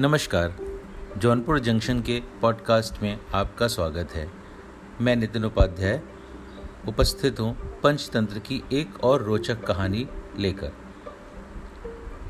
[0.00, 0.56] नमस्कार,
[1.18, 4.30] जौनपुर जंक्शन के पॉडकास्ट में आपका स्वागत है।
[5.00, 6.00] मैं नितिन उपाध्याय
[6.88, 10.08] उपस्थित हूँ पंचतंत्र की एक और रोचक कहानी
[10.38, 10.72] लेकर।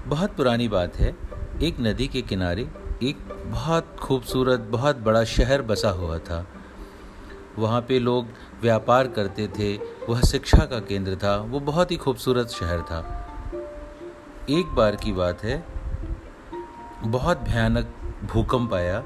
[0.06, 1.16] बहुत पुरानी बात है,
[1.62, 2.68] एक नदी के किनारे
[3.02, 6.46] एक बहुत खूबसूरत, बहुत बड़ा शहर बसा हुआ था।
[7.58, 8.26] वहाँ पे लोग
[8.62, 9.76] व्यापार करते थे,
[10.08, 13.26] वह शिक्षा का केंद्र था, वो बहुत ही खूबसूरत शहर था।
[14.50, 15.79] एक बार की बात है
[17.04, 17.94] बहुत भयानक
[18.32, 19.02] भूकंप आया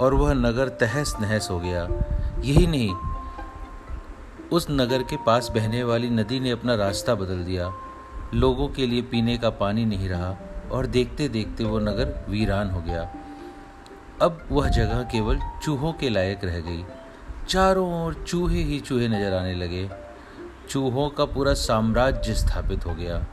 [0.00, 1.82] और वह नगर तहस नहस हो गया।
[2.44, 2.94] यही नहीं,
[4.52, 7.72] उस नगर के पास बहने वाली नदी ने अपना रास्ता बदल दिया।
[8.34, 10.36] लोगों के लिए पीने का पानी नहीं रहा
[10.72, 13.08] और देखते देखते वो नगर वीरान हो गया।
[14.22, 16.84] अब वह जगह केवल चूहों के लायक रह गई।
[17.48, 19.88] चारों ओर चूहे ही चूहे नज़र आने लगे।
[20.68, 23.24] चूहों का पूरा साम्राज्य स्थापित हो गया।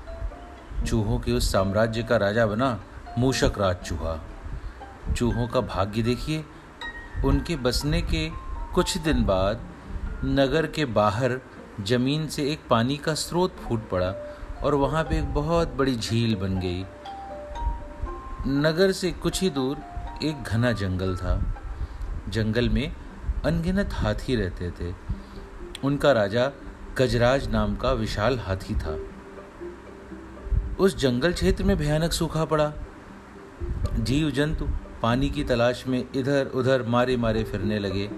[0.85, 2.79] चूहों के उस साम्राज्य का राजा बना
[3.17, 4.23] मूषक राज चूहा।
[5.15, 6.45] चूहों का भाग्य देखिए।
[7.25, 8.31] उनके बसने के
[8.73, 9.61] कुछ दिन बाद
[10.25, 11.39] नगर के बाहर
[11.81, 16.35] ज़मीन से एक पानी का स्रोत फूट पड़ा और वहाँ पे एक बहुत बड़ी झील
[16.35, 16.85] बन गई।
[18.47, 19.77] नगर से कुछ ही दूर
[20.23, 21.55] एक घना जंगल था।
[22.29, 22.95] जंगल में
[23.45, 24.95] अनगिनत हाथी रहते थे।
[25.83, 26.51] उनका राजा
[26.97, 28.99] गजराज नाम का विशाल हाथी था।
[30.79, 32.73] उस जंगल क्षेत्र में भयानक सूखा पड़ा।
[33.99, 34.67] जीव जंतु
[35.01, 38.09] पानी की तलाश में इधर उधर मारे मारे फिरने लगे।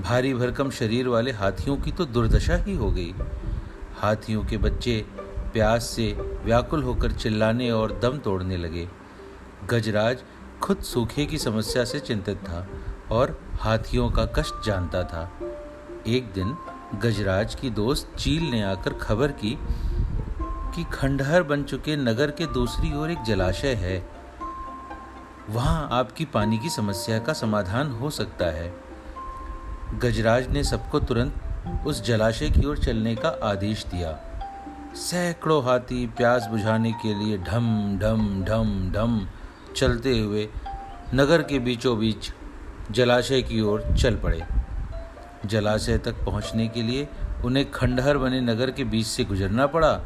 [0.00, 3.14] भारी भरकम शरीर वाले हाथियों की तो दुर्दशा ही हो गई।
[3.96, 5.04] हाथियों के बच्चे
[5.52, 6.12] प्यास से
[6.44, 8.88] व्याकुल होकर चिल्लाने और दम तोड़ने लगे।
[9.70, 10.22] गजराज
[10.62, 12.66] खुद सूखे की समस्या से चिंतित था
[13.10, 15.30] और हाथियों का कष्ट जानता था।
[16.06, 16.56] एक दिन
[16.94, 19.58] गजराज की दोस्त चील ने आकर खबर की
[20.74, 24.13] कि खंडहर बन चुके नगर के दूसरी ओर एक जलाशय है।
[25.50, 28.72] वहाँ आपकी पानी की समस्या का समाधान हो सकता है।
[29.94, 34.12] गजराज ने सबको तुरंत उस जलाशय की ओर चलने का आदेश दिया।
[34.96, 39.20] सैकड़ों हाथी प्यास बुझाने के लिए ढम ढम ढम ढम
[39.76, 40.48] चलते हुए
[41.14, 42.32] नगर के बीचों बीच
[42.90, 44.42] जलाशय की ओर चल पड़े।
[45.46, 47.08] जलाशय तक पहुँचने के लिए
[47.44, 50.00] उन्हें खंडहर बने नगर के बीच से गुजरना पड़ा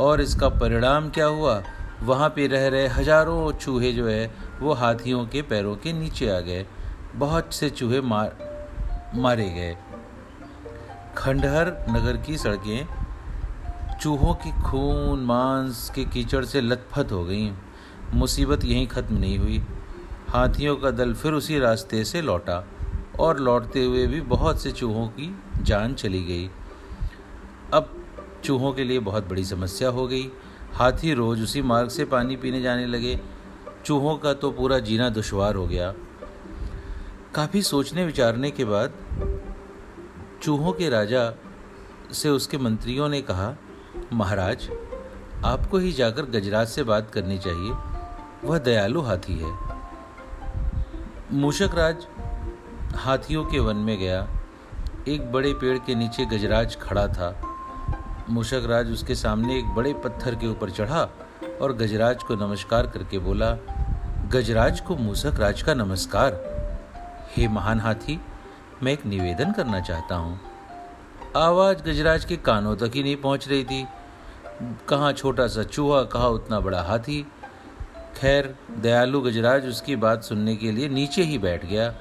[0.00, 1.62] और इसका परिणाम क्या हुआ?
[2.02, 6.40] वहाँ पे रह रहे हज़ारों चूहे जो है वो हाथियों के पैरों के नीचे आ
[6.40, 6.66] गए।
[7.14, 8.36] बहुत से चूहे मार,
[9.14, 9.76] मारे गए।
[11.16, 12.86] खंडहर नगर की सड़कें
[14.00, 17.52] चूहों की खून, मांस के कीचड़ से लथपथ हो गईं।
[18.14, 19.62] मुसीबत यहीं ख़त्म नहीं हुई।
[20.28, 22.64] हाथियों का दल फिर उसी रास्ते से लौटा
[23.20, 26.50] और लौटते हुए भी बहुत से चूहों की जान चली गई।
[27.72, 27.90] अब
[28.44, 30.30] चूहों के लिए बहुत बड़ी समस्या हो गई।
[30.72, 33.20] हाथी रोज उसी मार्ग से पानी पीने जाने लगे।
[33.84, 35.94] चूहों का तो पूरा जीना दुश्वार हो गया।
[37.34, 38.92] काफ़ी सोचने विचारने के बाद
[40.42, 41.32] चूहों के राजा
[42.12, 43.54] से उसके मंत्रियों ने कहा,
[44.12, 44.68] महाराज,
[45.44, 47.72] आपको ही जाकर गजराज से बात करनी चाहिए।
[48.44, 49.58] वह दयालु हाथी है।
[51.32, 52.06] मूषक राज
[52.94, 54.28] हाथियों के वन में गया।
[55.08, 57.40] एक बड़े पेड़ के नीचे गजराज खड़ा था।
[58.30, 61.08] मूषक राज उसके सामने एक बड़े पत्थर के ऊपर चढ़ा
[61.62, 63.50] और गजराज को नमस्कार करके बोला,
[64.28, 66.38] गजराज को मूसक राज का नमस्कार।
[67.36, 68.18] हे महान हाथी,
[68.82, 70.40] मैं एक निवेदन करना चाहता हूँ।
[71.36, 73.86] आवाज़ गजराज के कानों तक ही नहीं पहुँच रही थी।
[74.88, 77.22] कहाँ छोटा सा चूहा, कहाँ उतना बड़ा हाथी।
[78.16, 81.94] खैर, दयालु गजराज उसकी बात सुनने के लिए नीचे ही बैठ गया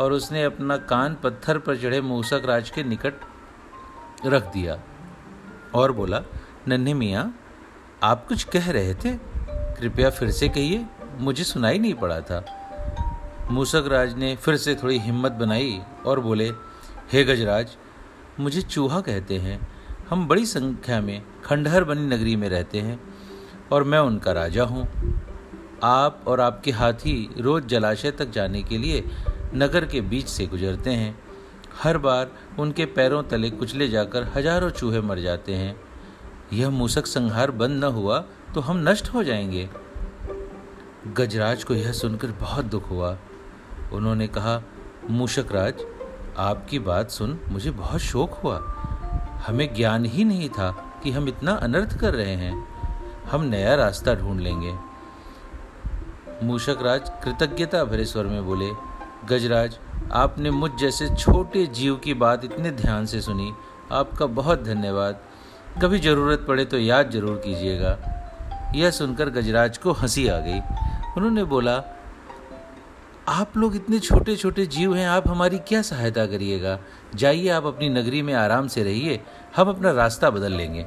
[0.00, 3.14] और उसने अपना कान पत्थर पर चढ़े मूसक राज के निकट
[4.26, 4.78] रख दिया
[5.74, 6.22] और बोला,
[6.68, 7.34] नन्हे मियाँ
[8.02, 9.12] आप कुछ कह रहे थे।
[9.80, 10.84] कृपया फिर से कहिए,
[11.18, 12.44] मुझे सुनाई नहीं पड़ा था।
[13.50, 16.48] मूसक राज ने फिर से थोड़ी हिम्मत बनाई और बोले,
[17.12, 17.76] हे गजराज,
[18.40, 19.68] मुझे चूहा कहते हैं।
[20.10, 22.98] हम बड़ी संख्या में खंडहर बनी नगरी में रहते हैं
[23.72, 24.86] और मैं उनका राजा हूँ।
[25.82, 29.04] आप और आपके हाथी रोज जलाशय तक जाने के लिए
[29.54, 31.18] नगर के बीच से गुजरते हैं।
[31.82, 35.85] हर बार उनके पैरों तले कुचले जाकर हज़ारों चूहे मर जाते हैं।
[36.52, 39.70] यह मूसक संहार बंद न हुआ तो हम नष्ट हो जाएँगे।
[41.06, 43.18] गजराज को यह सुनकर बहुत दुख हुआ।
[43.92, 44.62] उन्होंने कहा
[45.10, 45.74] मूषक राज,
[46.38, 48.58] आपकी बात सुन मुझे बहुत शोक हुआ।
[49.46, 52.68] हमें ज्ञान ही नहीं था कि हम इतना अनर्थ कर रहे हैं।
[53.30, 54.74] हम नया रास्ता ढूंढ लेंगे।
[56.42, 58.70] मूषक राज कृतज्ञता भरे स्वर में बोले,
[59.26, 59.78] गजराज,
[60.12, 63.52] आपने मुझ जैसे छोटे जीव की बात इतने ध्यान से सुनी।
[63.92, 65.20] आपका बहुत धन्यवाद।
[65.82, 67.98] कभी ज़रूरत पड़े तो याद ज़रूर कीजिएगा।
[68.74, 70.58] यह सुनकर गजराज को हँसी आ गई।
[71.16, 71.82] उन्होंने बोला,
[73.28, 76.78] आप लोग इतने छोटे छोटे जीव हैं, आप हमारी क्या सहायता करिएगा?
[77.14, 79.20] जाइए, आप अपनी नगरी में आराम से रहिए,
[79.56, 80.86] हम अपना रास्ता बदल लेंगे।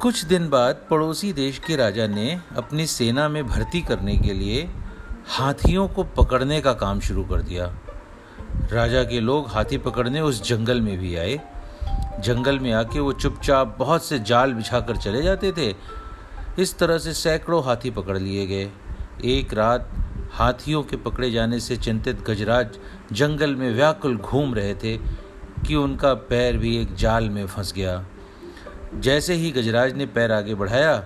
[0.00, 4.70] कुछ दिन बाद पड़ोसी देश के राजा ने अपनी सेना में भर्ती करने के लिए
[5.28, 7.72] हाथियों को पकड़ने का काम शुरू कर दिया।
[8.72, 11.40] राजा के लोग हाथी पकड़ने उस जंगल में भी आए।
[12.20, 15.74] जंगल में आके वो चुपचाप बहुत से जाल बिछाकर चले जाते थे।
[16.58, 18.70] इस तरह से सैकड़ों हाथी पकड़ लिए गए।
[19.24, 19.88] एक रात
[20.32, 22.78] हाथियों के पकड़े जाने से चिंतित गजराज
[23.12, 24.96] जंगल में व्याकुल घूम रहे थे
[25.66, 28.04] कि उनका पैर भी एक जाल में फंस गया।
[28.94, 31.04] जैसे ही गजराज ने पैर आगे बढ़ाया,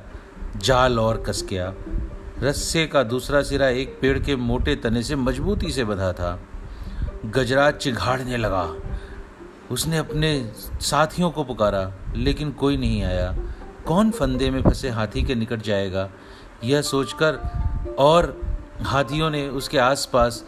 [0.56, 1.72] जाल और कस गया।
[2.42, 6.38] रस्से का दूसरा सिरा एक पेड़ के मोटे तने से मजबूती से बंधा था।
[7.26, 8.64] गजराज चिघाड़ने लगा।
[9.70, 13.36] उसने अपने साथियों को पुकारा, लेकिन कोई नहीं आया।
[13.86, 16.10] कौन फंदे में फंसे हाथी के निकट जाएगा?
[16.64, 17.34] यह सोचकर
[17.98, 18.40] और
[18.82, 20.44] हाथियों ने उसके आसपास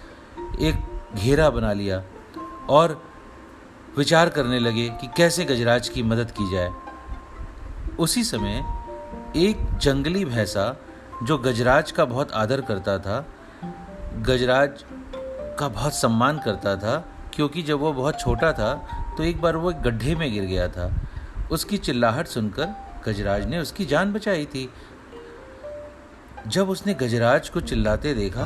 [0.60, 0.74] एक
[1.14, 2.02] घेरा बना लिया
[2.68, 3.02] और
[3.96, 6.70] विचार करने लगे कि कैसे गजराज की मदद की जाए।
[7.98, 8.64] उसी समय
[9.36, 10.76] एक जंगली भैंसा,
[11.22, 13.26] जो गजराज का बहुत आदर करता था,
[14.16, 14.84] गजराज
[15.58, 17.04] का बहुत सम्मान करता था,
[17.34, 20.68] क्योंकि जब वो बहुत छोटा था तो एक बार वो एक गड्ढे में गिर गया
[20.68, 20.90] था।
[21.52, 22.68] उसकी चिल्लाहट सुनकर
[23.06, 24.68] गजराज ने उसकी जान बचाई थी।
[26.46, 28.44] जब उसने गजराज को चिल्लाते देखा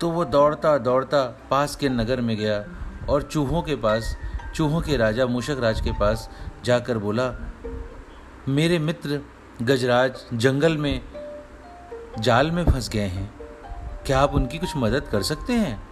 [0.00, 2.64] तो वो दौड़ता दौड़ता पास के नगर में गया
[3.08, 4.16] और चूहों के पास,
[4.54, 6.28] चूहों के राजा मूषक राज के पास
[6.64, 7.30] जाकर बोला,
[8.48, 9.20] मेरे मित्र
[9.62, 11.00] गजराज जंगल में,
[12.18, 13.32] जाल में फंस गए हैं।
[14.06, 15.82] क्या आप उनकी कुछ मदद कर सकते हैं?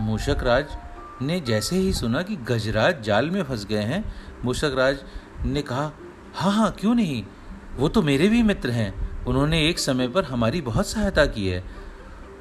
[0.00, 0.76] मूषक राज
[1.22, 4.14] ने जैसे ही सुना कि गजराज जाल में फंस गए हैं
[4.44, 4.98] मूषक राज
[5.44, 5.92] ने कहा
[6.34, 7.24] हाँ हाँ क्यों नहीं?
[7.76, 11.64] वो तो मेरे भी मित्र हैं। उन्होंने एक समय पर हमारी बहुत सहायता की है।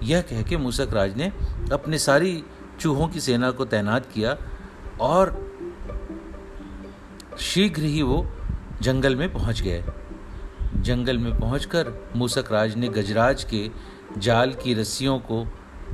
[0.04, 1.32] यह कह के मूसक राज ने
[1.72, 2.44] अपने सारी
[2.80, 4.38] चूहों की सेना को तैनात किया
[5.02, 5.34] और
[7.40, 8.36] शीघ्र ही वो
[8.82, 9.84] जंगल में पहुँच गए।
[10.76, 13.70] जंगल में पहुंचकर मूसक राज ने गजराज के
[14.18, 15.46] जाल की रस्सियों को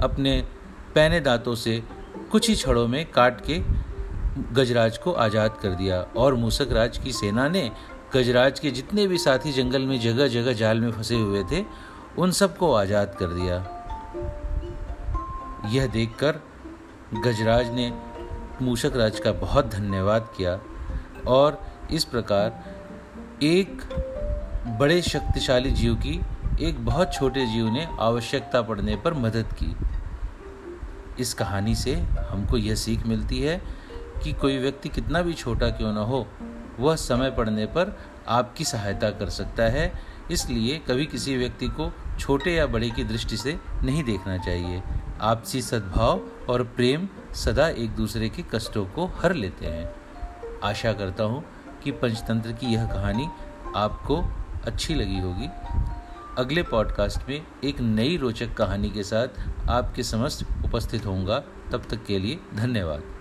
[0.04, 0.48] अपने
[0.96, 1.84] पैने दांतों से
[2.32, 3.60] कुछ ही छड़ों में काट के
[4.54, 7.72] गजराज को आज़ाद कर दिया और मूसक राज की सेना ने
[8.14, 11.64] गजराज के जितने भी साथी जंगल में जगह जगह जाल में फंसे हुए थे,
[12.18, 13.58] उन सबको आज़ाद कर दिया।
[15.70, 16.40] यह देखकर
[17.26, 17.92] गजराज ने
[18.62, 20.60] मूषक राज का बहुत धन्यवाद किया
[21.28, 21.62] और
[21.92, 22.64] इस प्रकार
[23.44, 23.82] एक
[24.80, 26.20] बड़े शक्तिशाली जीव की
[26.68, 29.76] एक बहुत छोटे जीव ने आवश्यकता पड़ने पर मदद की।
[31.22, 31.96] इस कहानी से
[32.30, 33.62] हमको यह सीख मिलती है
[34.24, 36.28] कि कोई व्यक्ति कितना भी छोटा क्यों ना हो,
[36.80, 37.98] वह समय पड़ने पर
[38.28, 39.92] आपकी सहायता कर सकता है।
[40.32, 44.82] इसलिए कभी किसी व्यक्ति को छोटे या बड़े की दृष्टि से नहीं देखना चाहिए।
[45.22, 49.90] आपसी सद्भाव और प्रेम सदा एक दूसरे के कष्टों को हर लेते हैं।
[50.64, 51.44] आशा करता हूँ
[51.84, 53.28] कि पंचतंत्र की यह कहानी
[53.76, 54.22] आपको
[54.66, 55.50] अच्छी लगी होगी।
[56.38, 59.28] अगले पॉडकास्ट में एक नई रोचक कहानी के साथ
[59.70, 61.40] आपके समस्त उपस्थित होऊँगा।
[61.72, 63.21] तब तक के लिए धन्यवाद।